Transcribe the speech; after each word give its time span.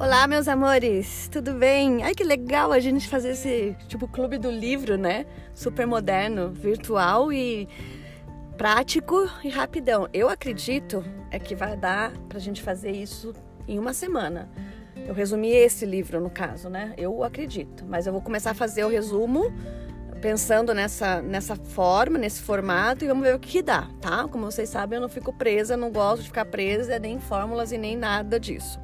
Olá, 0.00 0.28
meus 0.28 0.46
amores, 0.46 1.28
tudo 1.28 1.54
bem? 1.54 2.04
Ai, 2.04 2.14
que 2.14 2.22
legal 2.22 2.70
a 2.70 2.78
gente 2.78 3.08
fazer 3.08 3.30
esse 3.30 3.76
tipo 3.88 4.06
clube 4.06 4.38
do 4.38 4.48
livro, 4.48 4.96
né? 4.96 5.26
Super 5.52 5.88
moderno, 5.88 6.52
virtual 6.52 7.32
e 7.32 7.68
prático 8.56 9.28
e 9.42 9.48
rapidão. 9.48 10.08
Eu 10.12 10.28
acredito 10.28 11.04
é 11.32 11.40
que 11.40 11.56
vai 11.56 11.76
dar 11.76 12.12
pra 12.28 12.38
gente 12.38 12.62
fazer 12.62 12.92
isso 12.92 13.34
em 13.66 13.76
uma 13.76 13.92
semana. 13.92 14.48
Eu 15.04 15.12
resumi 15.12 15.50
esse 15.50 15.84
livro 15.84 16.20
no 16.20 16.30
caso, 16.30 16.70
né? 16.70 16.94
Eu 16.96 17.24
acredito, 17.24 17.84
mas 17.84 18.06
eu 18.06 18.12
vou 18.12 18.22
começar 18.22 18.52
a 18.52 18.54
fazer 18.54 18.84
o 18.84 18.88
resumo 18.88 19.52
pensando 20.22 20.72
nessa, 20.72 21.20
nessa 21.20 21.56
forma, 21.56 22.16
nesse 22.16 22.40
formato 22.40 23.04
e 23.04 23.08
vamos 23.08 23.24
ver 23.24 23.34
o 23.34 23.40
que 23.40 23.60
dá, 23.60 23.88
tá? 24.00 24.28
Como 24.28 24.44
vocês 24.44 24.68
sabem, 24.68 24.98
eu 24.98 25.02
não 25.02 25.08
fico 25.08 25.32
presa, 25.32 25.76
não 25.76 25.90
gosto 25.90 26.22
de 26.22 26.28
ficar 26.28 26.44
presa 26.44 27.00
nem 27.00 27.16
em 27.16 27.20
fórmulas 27.20 27.72
e 27.72 27.78
nem 27.78 27.96
nada 27.96 28.38
disso. 28.38 28.78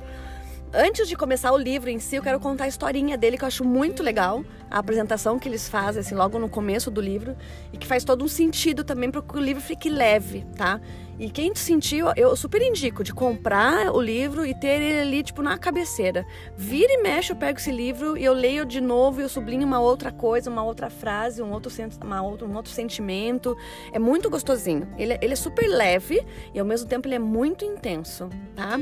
Antes 0.76 1.08
de 1.08 1.14
começar 1.14 1.52
o 1.52 1.56
livro 1.56 1.88
em 1.88 2.00
si, 2.00 2.16
eu 2.16 2.22
quero 2.22 2.40
contar 2.40 2.64
a 2.64 2.68
historinha 2.68 3.16
dele 3.16 3.38
que 3.38 3.44
eu 3.44 3.46
acho 3.46 3.64
muito 3.64 4.02
legal, 4.02 4.44
a 4.74 4.78
apresentação 4.80 5.38
que 5.38 5.48
eles 5.48 5.68
fazem 5.68 6.00
assim 6.00 6.16
logo 6.16 6.36
no 6.36 6.48
começo 6.48 6.90
do 6.90 7.00
livro 7.00 7.36
e 7.72 7.78
que 7.78 7.86
faz 7.86 8.02
todo 8.02 8.24
um 8.24 8.28
sentido 8.28 8.82
também 8.82 9.08
para 9.08 9.22
que 9.22 9.36
o 9.36 9.40
livro 9.40 9.62
fique 9.62 9.88
leve, 9.88 10.44
tá? 10.56 10.80
E 11.18 11.30
quem 11.30 11.54
sentiu, 11.54 12.08
eu 12.16 12.34
super 12.34 12.60
indico 12.60 13.04
de 13.04 13.14
comprar 13.14 13.92
o 13.94 14.00
livro 14.00 14.44
e 14.44 14.52
ter 14.52 14.80
ele 14.80 15.00
ali, 15.00 15.22
tipo, 15.22 15.42
na 15.42 15.56
cabeceira. 15.56 16.26
Vira 16.56 16.92
e 16.92 17.02
mexe, 17.02 17.32
eu 17.32 17.36
pego 17.36 17.56
esse 17.56 17.70
livro 17.70 18.18
e 18.18 18.24
eu 18.24 18.32
leio 18.32 18.64
de 18.64 18.80
novo 18.80 19.20
e 19.20 19.22
eu 19.22 19.28
sublinho 19.28 19.64
uma 19.64 19.78
outra 19.78 20.10
coisa, 20.10 20.50
uma 20.50 20.64
outra 20.64 20.90
frase, 20.90 21.40
um 21.40 21.52
outro, 21.52 21.70
uma 22.02 22.20
outro, 22.20 22.48
um 22.48 22.56
outro 22.56 22.72
sentimento. 22.72 23.56
É 23.92 23.98
muito 23.98 24.28
gostosinho. 24.28 24.88
Ele, 24.98 25.16
ele 25.22 25.34
é 25.34 25.36
super 25.36 25.68
leve 25.68 26.20
e 26.52 26.58
ao 26.58 26.66
mesmo 26.66 26.88
tempo 26.88 27.06
ele 27.06 27.14
é 27.14 27.20
muito 27.20 27.64
intenso, 27.64 28.28
tá? 28.56 28.80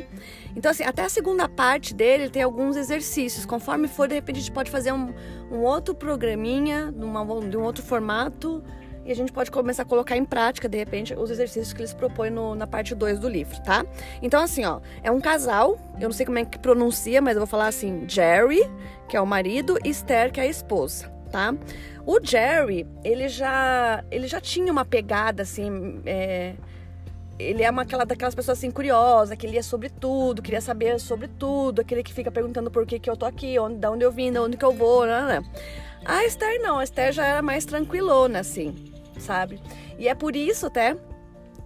Então, 0.56 0.70
assim, 0.70 0.84
até 0.84 1.05
a 1.05 1.11
segunda 1.11 1.47
parte 1.50 1.92
dele 1.92 2.30
tem 2.30 2.42
alguns 2.42 2.77
exercícios. 2.77 3.45
Conforme 3.45 3.89
for, 3.89 4.08
de 4.08 4.14
repente, 4.14 4.36
a 4.36 4.41
gente 4.41 4.52
pode 4.52 4.70
fazer 4.70 4.92
um, 4.92 5.12
um 5.50 5.58
outro 5.58 5.81
programinha, 5.94 6.91
numa, 6.91 7.25
de 7.48 7.56
um 7.56 7.62
outro 7.62 7.83
formato 7.83 8.62
e 9.05 9.11
a 9.11 9.14
gente 9.14 9.33
pode 9.33 9.50
começar 9.50 9.83
a 9.83 9.86
colocar 9.86 10.16
em 10.16 10.24
prática, 10.24 10.69
de 10.69 10.78
repente, 10.78 11.14
os 11.14 11.30
exercícios 11.30 11.72
que 11.72 11.80
eles 11.80 11.92
propõem 11.92 12.30
no, 12.30 12.55
na 12.55 12.66
parte 12.66 12.94
2 12.94 13.19
do 13.19 13.28
livro, 13.28 13.61
tá? 13.62 13.84
Então, 14.20 14.41
assim, 14.41 14.64
ó, 14.64 14.80
é 15.02 15.11
um 15.11 15.20
casal, 15.20 15.78
eu 15.97 16.08
não 16.08 16.12
sei 16.12 16.24
como 16.24 16.39
é 16.39 16.44
que 16.44 16.58
pronuncia, 16.58 17.20
mas 17.20 17.34
eu 17.34 17.41
vou 17.41 17.47
falar 17.47 17.66
assim: 17.66 18.05
Jerry, 18.08 18.61
que 19.08 19.16
é 19.16 19.20
o 19.20 19.27
marido, 19.27 19.77
e 19.84 19.89
Esther, 19.89 20.30
que 20.30 20.39
é 20.39 20.44
a 20.44 20.47
esposa, 20.47 21.12
tá? 21.30 21.55
O 22.06 22.19
Jerry, 22.22 22.86
ele 23.02 23.28
já, 23.28 24.05
ele 24.11 24.28
já 24.28 24.41
tinha 24.41 24.70
uma 24.70 24.84
pegada, 24.84 25.42
assim, 25.42 26.00
é, 26.06 26.55
ele 27.38 27.62
é 27.62 27.70
uma 27.70 27.83
aquela 27.83 28.05
daquelas 28.05 28.34
pessoas 28.34 28.58
assim 28.58 28.70
curiosa, 28.70 29.36
que 29.36 29.47
lia 29.47 29.62
sobre 29.62 29.88
tudo, 29.88 30.42
queria 30.42 30.61
saber 30.61 31.00
sobre 31.00 31.28
tudo, 31.28 31.80
aquele 31.80 32.02
que 32.02 32.12
fica 32.12 32.30
perguntando 32.30 32.70
por 32.70 32.86
que, 32.86 32.98
que 32.98 33.11
eu 33.11 33.16
tô 33.16 33.27
aqui, 33.27 33.58
onde, 33.58 33.77
da 33.77 33.91
onde 33.91 34.05
eu 34.05 34.12
vim, 34.12 34.33
da 34.33 34.42
onde 34.42 34.56
que 34.56 34.64
eu 34.64 34.72
vou, 34.72 35.06
né? 35.06 35.22
né. 35.41 35.42
A 36.05 36.24
Esther 36.24 36.61
não, 36.61 36.78
a 36.78 36.84
Esther 36.84 37.12
já 37.12 37.24
era 37.24 37.42
mais 37.42 37.64
tranquilona, 37.64 38.41
assim 38.41 38.92
sabe? 39.22 39.61
E 39.98 40.08
é 40.08 40.14
por 40.14 40.36
isso 40.36 40.66
até 40.66 40.97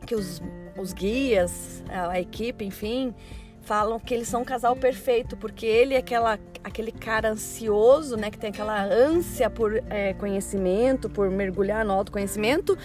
que 0.07 0.15
os, 0.15 0.41
os 0.77 0.93
guias, 0.93 1.83
a, 1.89 2.21
equipe, 2.21 2.65
enfim, 2.65 3.13
falam 3.63 3.99
que 3.99 4.15
eles 4.15 4.29
são 4.29 4.43
um 4.43 4.45
casal 4.45 4.77
perfeito, 4.77 5.37
porque 5.37 5.67
ele 5.67 5.95
é 5.95 5.99
aquela, 5.99 6.39
aquele 6.63 6.93
cara 6.93 7.31
ansioso, 7.31 8.17
né, 8.17 8.31
que 8.31 8.39
tem 8.39 8.51
aquela 8.51 8.85
ânsia 8.85 9.51
por 9.51 9.83
é, 9.91 10.13
conhecimento, 10.15 11.11
por 11.11 11.29
mergulhar 11.31 11.85
no 11.85 11.93
autoconhecimento, 11.93 12.79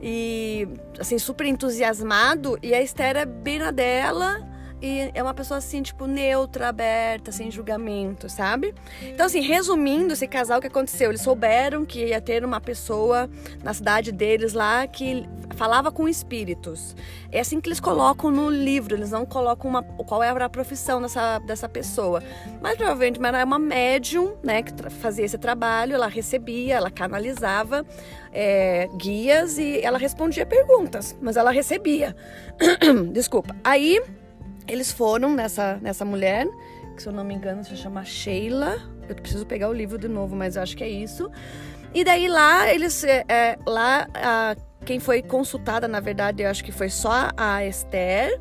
e 0.00 0.68
assim, 0.98 1.18
super 1.18 1.46
entusiasmado, 1.46 2.58
e 2.62 2.74
a 2.74 2.82
Esther 2.82 3.16
é 3.16 3.24
bem 3.24 3.58
na 3.58 3.70
dela, 3.70 4.53
e 4.80 5.10
é 5.14 5.22
uma 5.22 5.34
pessoa 5.34 5.58
assim, 5.58 5.82
tipo, 5.82 6.06
neutra, 6.06 6.68
aberta, 6.68 7.32
sem 7.32 7.50
julgamento, 7.50 8.28
sabe? 8.28 8.74
Então, 9.02 9.26
assim, 9.26 9.40
resumindo 9.40 10.12
esse 10.12 10.26
casal, 10.26 10.58
o 10.58 10.60
que 10.60 10.66
aconteceu? 10.66 11.10
Eles 11.10 11.22
souberam 11.22 11.84
que 11.84 12.06
ia 12.06 12.20
ter 12.20 12.44
uma 12.44 12.60
pessoa 12.60 13.28
na 13.62 13.72
cidade 13.72 14.12
deles 14.12 14.52
lá 14.52 14.86
que 14.86 15.26
falava 15.56 15.90
com 15.90 16.08
espíritos. 16.08 16.94
É 17.30 17.40
assim 17.40 17.60
que 17.60 17.68
eles 17.68 17.80
colocam 17.80 18.30
no 18.30 18.50
livro, 18.50 18.94
eles 18.94 19.10
não 19.10 19.24
colocam 19.24 19.70
uma, 19.70 19.82
qual 19.82 20.22
era 20.22 20.44
a 20.44 20.48
profissão 20.48 21.00
dessa, 21.00 21.38
dessa 21.40 21.68
pessoa. 21.68 22.22
Mas 22.60 22.76
provavelmente 22.76 23.18
era 23.24 23.44
uma 23.44 23.58
médium, 23.58 24.34
né, 24.42 24.62
que 24.62 24.72
fazia 24.90 25.24
esse 25.24 25.38
trabalho, 25.38 25.94
ela 25.94 26.08
recebia, 26.08 26.76
ela 26.76 26.90
canalizava 26.90 27.84
é, 28.32 28.88
guias 28.96 29.58
e 29.58 29.80
ela 29.80 29.98
respondia 29.98 30.44
perguntas, 30.44 31.16
mas 31.22 31.36
ela 31.36 31.50
recebia. 31.50 32.14
Desculpa. 33.12 33.54
Aí 33.62 34.02
eles 34.66 34.92
foram 34.92 35.34
nessa, 35.34 35.78
nessa 35.80 36.04
mulher, 36.04 36.46
que 36.96 37.02
se 37.02 37.08
eu 37.08 37.12
não 37.12 37.24
me 37.24 37.34
engano 37.34 37.64
se 37.64 37.76
chama 37.76 38.04
Sheila. 38.04 38.78
Eu 39.08 39.14
preciso 39.14 39.44
pegar 39.44 39.68
o 39.68 39.72
livro 39.72 39.98
de 39.98 40.08
novo, 40.08 40.34
mas 40.34 40.56
eu 40.56 40.62
acho 40.62 40.76
que 40.76 40.84
é 40.84 40.88
isso. 40.88 41.30
E 41.92 42.02
daí 42.02 42.28
lá, 42.28 42.72
eles. 42.72 43.04
É, 43.04 43.24
é, 43.28 43.58
lá, 43.66 44.08
a, 44.14 44.56
quem 44.84 44.98
foi 44.98 45.22
consultada, 45.22 45.86
na 45.88 46.00
verdade, 46.00 46.42
eu 46.42 46.50
acho 46.50 46.64
que 46.64 46.72
foi 46.72 46.88
só 46.88 47.30
a 47.36 47.64
Esther. 47.64 48.40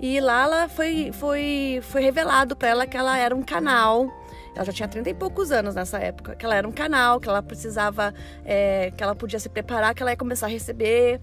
E 0.00 0.20
lá 0.20 0.44
ela 0.44 0.68
foi, 0.68 1.10
foi, 1.12 1.80
foi 1.82 2.02
revelado 2.02 2.54
para 2.54 2.68
ela 2.68 2.86
que 2.86 2.96
ela 2.96 3.18
era 3.18 3.34
um 3.34 3.42
canal. 3.42 4.08
Ela 4.54 4.64
já 4.64 4.72
tinha 4.72 4.88
30 4.88 5.10
e 5.10 5.14
poucos 5.14 5.52
anos 5.52 5.74
nessa 5.74 5.98
época. 5.98 6.34
Que 6.34 6.44
ela 6.44 6.54
era 6.54 6.66
um 6.66 6.72
canal, 6.72 7.20
que 7.20 7.28
ela 7.28 7.42
precisava. 7.42 8.14
É, 8.44 8.92
que 8.96 9.02
ela 9.02 9.14
podia 9.14 9.38
se 9.38 9.48
preparar, 9.48 9.94
que 9.94 10.02
ela 10.02 10.10
ia 10.10 10.16
começar 10.16 10.46
a 10.46 10.50
receber 10.50 11.20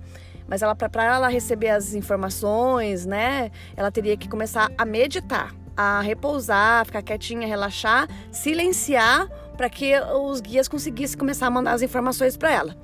mas 0.48 0.62
ela 0.62 0.76
para 0.76 1.04
ela 1.04 1.28
receber 1.28 1.70
as 1.70 1.94
informações, 1.94 3.06
né, 3.06 3.52
ela 3.76 3.92
teria 3.92 4.16
que 4.18 4.30
começar 4.30 4.70
a 4.78 4.86
meditar, 4.86 5.54
a 5.76 6.02
repousar, 6.02 6.86
ficar 6.86 7.02
quietinha, 7.02 7.48
relaxar, 7.48 8.08
silenciar 8.32 9.28
para 9.58 9.70
que 9.70 9.94
os 10.00 10.42
guias 10.42 10.68
conseguissem 10.68 11.18
começar 11.18 11.48
a 11.48 11.50
mandar 11.50 11.74
as 11.74 11.82
informações 11.82 12.38
para 12.38 12.52
ela. 12.52 12.76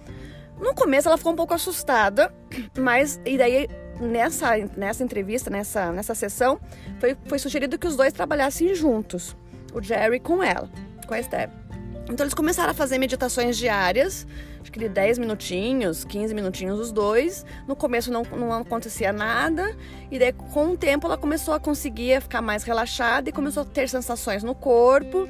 No 0.60 0.74
começo 0.76 1.08
ela 1.08 1.18
ficou 1.18 1.34
um 1.34 1.36
pouco 1.36 1.54
assustada, 1.54 2.34
mas 2.78 3.20
e 3.26 3.38
daí 3.38 3.68
nessa 4.00 4.58
nessa 4.76 5.04
entrevista, 5.04 5.50
nessa 5.50 5.92
nessa 5.92 6.16
sessão, 6.16 6.60
foi, 7.00 7.18
foi 7.26 7.40
sugerido 7.40 7.78
que 7.78 7.88
os 7.88 7.96
dois 7.96 8.14
trabalhassem 8.14 8.74
juntos, 8.74 9.36
o 9.74 9.82
Jerry 9.82 10.20
com 10.20 10.44
ela, 10.44 10.70
com 11.08 11.14
a 11.14 11.20
Esther. 11.20 11.61
Então 12.10 12.24
eles 12.24 12.34
começaram 12.34 12.72
a 12.72 12.74
fazer 12.74 12.98
meditações 12.98 13.58
diárias, 13.58 14.28
acho 14.62 14.72
que 14.72 14.80
de 14.80 14.90
10 14.90 15.18
minutinhos, 15.18 16.04
15 16.04 16.34
minutinhos 16.34 16.80
os 16.80 16.92
dois. 16.92 17.46
No 17.68 17.76
começo 17.76 18.12
não, 18.12 18.24
não 18.24 18.54
acontecia 18.54 19.14
nada, 19.14 19.76
e 20.10 20.20
daí 20.20 20.34
com 20.34 20.72
o 20.72 20.78
tempo 20.78 21.08
ela 21.08 21.18
começou 21.18 21.54
a 21.54 21.60
conseguir 21.60 22.22
ficar 22.22 22.42
mais 22.42 22.64
relaxada 22.64 23.30
e 23.30 23.32
começou 23.32 23.64
a 23.64 23.66
ter 23.66 23.88
sensações 23.88 24.44
no 24.44 24.54
corpo 24.54 25.28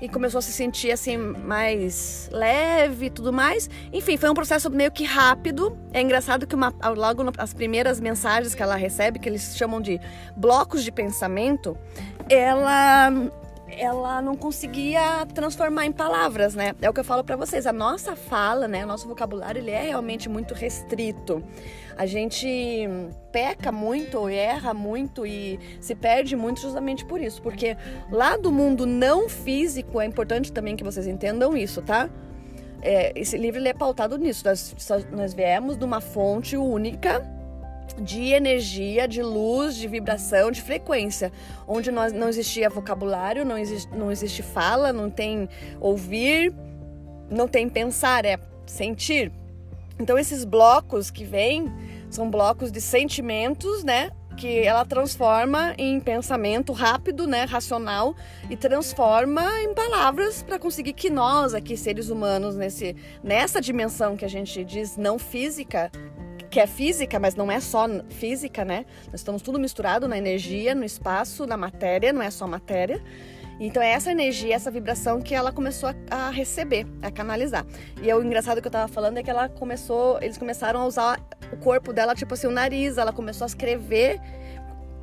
e 0.00 0.08
começou 0.08 0.38
a 0.38 0.42
se 0.42 0.52
sentir 0.52 0.90
assim 0.92 1.16
mais 1.16 2.28
leve 2.32 3.06
e 3.06 3.10
tudo 3.10 3.32
mais. 3.32 3.68
Enfim, 3.92 4.16
foi 4.16 4.28
um 4.28 4.34
processo 4.34 4.70
meio 4.70 4.90
que 4.90 5.04
rápido. 5.04 5.76
É 5.92 6.00
engraçado 6.00 6.46
que 6.46 6.54
uma, 6.54 6.72
logo 6.94 7.24
nas 7.24 7.54
primeiras 7.54 8.00
mensagens 8.00 8.54
que 8.54 8.62
ela 8.62 8.76
recebe, 8.76 9.18
que 9.18 9.28
eles 9.28 9.56
chamam 9.56 9.80
de 9.80 10.00
blocos 10.36 10.84
de 10.84 10.92
pensamento, 10.92 11.76
ela 12.28 13.10
ela 13.76 14.22
não 14.22 14.34
conseguia 14.34 15.26
transformar 15.26 15.86
em 15.86 15.92
palavras, 15.92 16.54
né? 16.54 16.74
É 16.80 16.88
o 16.88 16.92
que 16.92 17.00
eu 17.00 17.04
falo 17.04 17.22
para 17.22 17.36
vocês. 17.36 17.66
A 17.66 17.72
nossa 17.72 18.16
fala, 18.16 18.66
né, 18.66 18.84
o 18.84 18.88
nosso 18.88 19.06
vocabulário, 19.06 19.60
ele 19.60 19.70
é 19.70 19.82
realmente 19.82 20.28
muito 20.28 20.54
restrito. 20.54 21.42
A 21.96 22.06
gente 22.06 22.88
peca 23.30 23.70
muito, 23.70 24.28
erra 24.28 24.74
muito 24.74 25.26
e 25.26 25.58
se 25.80 25.94
perde 25.94 26.36
muito 26.36 26.60
justamente 26.60 27.04
por 27.04 27.20
isso, 27.20 27.40
porque 27.40 27.76
lá 28.10 28.36
do 28.36 28.50
mundo 28.50 28.84
não 28.84 29.28
físico 29.28 30.00
é 30.00 30.06
importante 30.06 30.52
também 30.52 30.76
que 30.76 30.84
vocês 30.84 31.06
entendam 31.06 31.56
isso, 31.56 31.80
tá? 31.82 32.10
É, 32.82 33.12
esse 33.18 33.36
livro 33.36 33.60
ele 33.60 33.68
é 33.68 33.74
pautado 33.74 34.18
nisso. 34.18 34.44
Nós, 34.44 34.74
nós 35.10 35.34
viemos 35.34 35.76
de 35.76 35.84
uma 35.84 36.00
fonte 36.00 36.56
única 36.56 37.35
de 37.98 38.32
energia, 38.32 39.06
de 39.08 39.22
luz, 39.22 39.76
de 39.76 39.88
vibração, 39.88 40.50
de 40.50 40.60
frequência, 40.60 41.32
onde 41.66 41.90
nós, 41.90 42.12
não 42.12 42.28
existia 42.28 42.68
vocabulário, 42.68 43.44
não 43.44 43.56
existe, 43.56 43.90
não 43.94 44.10
existe 44.10 44.42
fala, 44.42 44.92
não 44.92 45.10
tem 45.10 45.48
ouvir, 45.80 46.54
não 47.30 47.48
tem 47.48 47.68
pensar, 47.68 48.24
é 48.24 48.38
sentir. 48.66 49.32
Então 49.98 50.18
esses 50.18 50.44
blocos 50.44 51.10
que 51.10 51.24
vêm 51.24 51.72
são 52.10 52.30
blocos 52.30 52.70
de 52.70 52.80
sentimentos, 52.80 53.82
né? 53.82 54.10
Que 54.36 54.60
ela 54.60 54.84
transforma 54.84 55.74
em 55.78 55.98
pensamento 55.98 56.70
rápido, 56.70 57.26
né, 57.26 57.44
racional 57.44 58.14
e 58.50 58.56
transforma 58.56 59.42
em 59.62 59.72
palavras 59.72 60.42
para 60.42 60.58
conseguir 60.58 60.92
que 60.92 61.08
nós 61.08 61.54
aqui 61.54 61.74
seres 61.74 62.10
humanos 62.10 62.54
nesse 62.54 62.94
nessa 63.24 63.62
dimensão 63.62 64.14
que 64.14 64.26
a 64.26 64.28
gente 64.28 64.62
diz 64.62 64.98
não 64.98 65.18
física 65.18 65.90
que 66.56 66.60
é 66.60 66.66
física, 66.66 67.20
mas 67.20 67.34
não 67.34 67.52
é 67.52 67.60
só 67.60 67.86
física, 68.08 68.64
né? 68.64 68.86
Nós 69.08 69.20
estamos 69.20 69.42
tudo 69.42 69.58
misturado 69.58 70.08
na 70.08 70.16
energia, 70.16 70.74
no 70.74 70.86
espaço, 70.86 71.46
na 71.46 71.54
matéria, 71.54 72.14
não 72.14 72.22
é 72.22 72.30
só 72.30 72.46
matéria. 72.46 72.98
Então 73.60 73.82
é 73.82 73.90
essa 73.90 74.10
energia, 74.10 74.54
essa 74.54 74.70
vibração 74.70 75.20
que 75.20 75.34
ela 75.34 75.52
começou 75.52 75.90
a, 76.10 76.30
receber, 76.30 76.86
a 77.02 77.10
canalizar. 77.10 77.66
E 78.00 78.08
é 78.08 78.16
o 78.16 78.24
engraçado 78.24 78.62
que 78.62 78.68
eu 78.68 78.72
tava 78.72 78.88
falando 78.90 79.18
é 79.18 79.22
que 79.22 79.28
ela 79.28 79.50
começou, 79.50 80.18
eles 80.22 80.38
começaram 80.38 80.80
a 80.80 80.86
usar 80.86 81.20
o 81.52 81.58
corpo 81.58 81.92
dela, 81.92 82.14
tipo 82.14 82.32
assim, 82.32 82.46
o 82.46 82.50
nariz, 82.50 82.96
ela 82.96 83.12
começou 83.12 83.44
a 83.44 83.48
escrever 83.48 84.18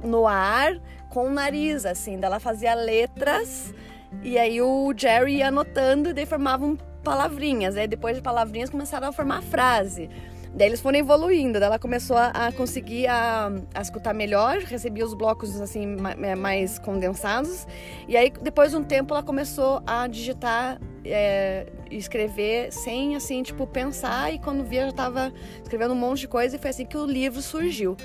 no 0.03 0.25
ar 0.27 0.81
com 1.11 1.27
o 1.27 1.29
nariz, 1.29 1.85
assim. 1.85 2.17
Ela 2.19 2.39
fazia 2.39 2.73
letras 2.73 3.75
e 4.23 4.39
aí 4.39 4.59
o 4.59 4.91
Jerry 4.97 5.35
ia 5.35 5.50
anotando 5.50 6.09
e 6.09 6.13
daí 6.13 6.25
formavam 6.25 6.75
palavrinhas. 7.03 7.77
Aí 7.77 7.88
depois 7.88 8.15
de 8.15 8.23
palavrinhas 8.23 8.71
começaram 8.71 9.07
a 9.07 9.11
formar 9.11 9.44
frase. 9.44 10.09
Daí 10.55 10.67
eles 10.67 10.81
foram 10.81 11.00
evoluindo, 11.00 11.59
daí 11.59 11.67
ela 11.67 11.79
começou 11.79 12.15
a, 12.15 12.51
conseguir 12.51 13.07
a, 13.07 13.51
a, 13.73 13.81
escutar 13.81 14.13
melhor, 14.13 14.59
recebia 14.59 15.03
os 15.03 15.15
blocos 15.15 15.59
assim 15.59 15.95
é, 16.21 16.35
mais 16.35 16.77
condensados. 16.77 17.65
E 18.07 18.15
aí 18.15 18.31
depois 18.41 18.69
de 18.69 18.77
um 18.77 18.83
tempo 18.83 19.15
ela 19.15 19.23
começou 19.23 19.81
a 19.88 20.05
digitar 20.05 20.79
é, 21.03 21.65
escrever 21.89 22.71
sem 22.71 23.15
assim 23.15 23.41
tipo 23.41 23.65
pensar 23.65 24.31
e 24.31 24.38
quando 24.38 24.63
via 24.63 24.83
já 24.83 24.89
estava 24.89 25.33
escrevendo 25.61 25.94
um 25.94 25.97
monte 25.97 26.19
de 26.19 26.27
coisa 26.27 26.55
e 26.55 26.59
foi 26.59 26.69
assim 26.69 26.85
que 26.85 26.97
o 26.97 27.05
livro 27.05 27.41
surgiu. 27.41 27.97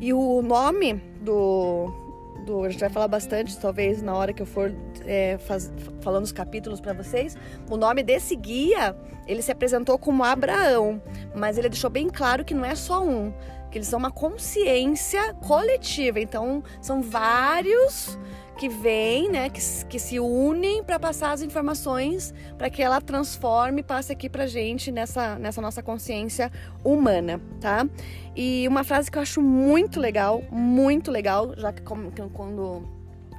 E 0.00 0.12
o 0.12 0.40
nome 0.42 0.94
do 1.20 2.09
do, 2.40 2.64
a 2.64 2.68
gente 2.68 2.80
vai 2.80 2.90
falar 2.90 3.08
bastante, 3.08 3.58
talvez 3.58 4.02
na 4.02 4.14
hora 4.14 4.32
que 4.32 4.42
eu 4.42 4.46
for 4.46 4.74
é, 5.06 5.38
faz, 5.38 5.72
falando 6.00 6.24
os 6.24 6.32
capítulos 6.32 6.80
para 6.80 6.92
vocês. 6.92 7.36
O 7.70 7.76
nome 7.76 8.02
desse 8.02 8.34
guia, 8.34 8.96
ele 9.26 9.42
se 9.42 9.52
apresentou 9.52 9.98
como 9.98 10.24
Abraão, 10.24 11.00
mas 11.34 11.58
ele 11.58 11.68
deixou 11.68 11.90
bem 11.90 12.08
claro 12.08 12.44
que 12.44 12.54
não 12.54 12.64
é 12.64 12.74
só 12.74 13.04
um, 13.04 13.32
que 13.70 13.78
eles 13.78 13.88
são 13.88 13.98
uma 13.98 14.10
consciência 14.10 15.34
coletiva. 15.34 16.20
Então, 16.20 16.62
são 16.80 17.02
vários 17.02 18.18
que 18.58 18.68
vêm, 18.68 19.30
né, 19.30 19.48
que, 19.48 19.60
que 19.86 19.98
se 19.98 20.20
unem 20.20 20.84
para 20.84 20.98
passar 20.98 21.32
as 21.32 21.40
informações 21.40 22.34
para 22.58 22.68
que 22.68 22.82
ela 22.82 23.00
transforme 23.00 23.82
passe 23.82 24.12
aqui 24.12 24.28
para 24.28 24.46
gente 24.46 24.92
nessa, 24.92 25.38
nessa 25.38 25.62
nossa 25.62 25.82
consciência 25.82 26.52
humana, 26.84 27.40
tá? 27.58 27.88
E 28.36 28.68
uma 28.68 28.84
frase 28.84 29.10
que 29.10 29.16
eu 29.16 29.22
acho 29.22 29.40
muito 29.40 29.98
legal, 29.98 30.42
muito 30.50 31.10
legal, 31.10 31.54
já 31.56 31.72
que 31.72 31.80
quando 31.80 32.86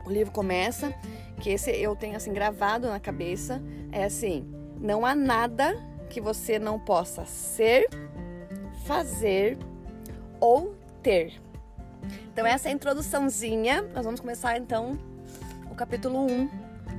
o 0.03 0.09
livro 0.09 0.33
começa, 0.33 0.91
que 1.39 1.51
esse 1.51 1.69
eu 1.69 1.95
tenho 1.95 2.15
assim 2.15 2.33
gravado 2.33 2.87
na 2.87 2.99
cabeça, 2.99 3.61
é 3.91 4.05
assim: 4.05 4.43
não 4.79 5.05
há 5.05 5.13
nada 5.13 5.77
que 6.09 6.19
você 6.19 6.57
não 6.57 6.79
possa 6.79 7.25
ser, 7.25 7.87
fazer 8.85 9.55
ou 10.41 10.75
ter. 11.01 11.39
Então 12.33 12.45
essa 12.45 12.67
é 12.67 12.71
a 12.71 12.75
introduçãozinha. 12.75 13.83
Nós 13.93 14.03
vamos 14.03 14.19
começar 14.19 14.57
então 14.57 14.99
o 15.69 15.75
capítulo 15.75 16.25
1. 16.25 16.49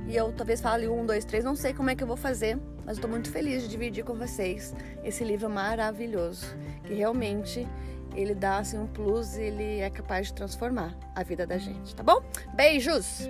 E 0.07 0.15
eu 0.15 0.33
talvez 0.33 0.59
fale 0.59 0.87
1, 0.87 1.05
2, 1.05 1.25
3, 1.25 1.43
não 1.45 1.55
sei 1.55 1.73
como 1.73 1.89
é 1.89 1.95
que 1.95 2.03
eu 2.03 2.07
vou 2.07 2.17
fazer, 2.17 2.57
mas 2.85 2.97
eu 2.97 3.03
tô 3.03 3.07
muito 3.07 3.31
feliz 3.31 3.63
de 3.63 3.69
dividir 3.69 4.03
com 4.03 4.15
vocês 4.15 4.75
esse 5.03 5.23
livro 5.23 5.49
maravilhoso, 5.49 6.45
que 6.83 6.93
realmente 6.93 7.65
ele 8.13 8.35
dá 8.35 8.57
assim 8.57 8.77
um 8.77 8.87
plus, 8.87 9.37
ele 9.37 9.79
é 9.79 9.89
capaz 9.89 10.27
de 10.27 10.33
transformar 10.33 10.93
a 11.15 11.23
vida 11.23 11.47
da 11.47 11.57
gente, 11.57 11.95
tá 11.95 12.03
bom? 12.03 12.21
Beijos. 12.53 13.27